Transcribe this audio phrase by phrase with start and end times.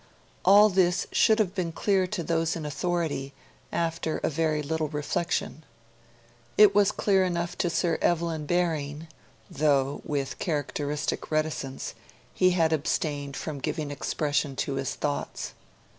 [0.43, 3.35] All this should have been clear to those in authority,
[3.71, 5.63] after a very little reflection.
[6.57, 9.07] It was clear enough to Sir Evelyn Baring,
[9.47, 11.93] though, with characteristic reticence,
[12.33, 15.53] he had abstained from giving expression to his thoughts.